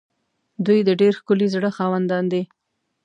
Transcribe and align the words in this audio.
دوی 0.65 0.79
د 0.87 0.89
ډېر 1.01 1.13
ښکلي 1.19 1.47
زړه 1.55 1.69
خاوندان 1.77 2.25
دي. 2.33 2.43